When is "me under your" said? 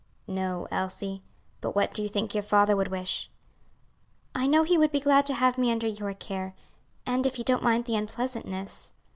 5.59-6.15